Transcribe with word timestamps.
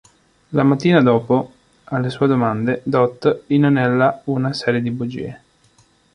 La 0.49 0.63
mattina 0.63 0.99
dopo, 0.99 1.51
alle 1.83 2.09
sue 2.09 2.25
domande, 2.25 2.81
Dot 2.83 3.43
inanella 3.49 4.21
una 4.25 4.51
serie 4.51 4.81
di 4.81 4.89
bugie. 4.89 5.41